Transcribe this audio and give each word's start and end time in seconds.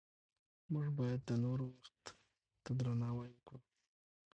موږ 0.71 0.87
باید 0.99 1.21
د 1.25 1.31
نورو 1.43 1.63
وخت 1.75 2.05
ته 2.63 2.71
درناوی 2.79 3.29
وکړو 3.33 3.59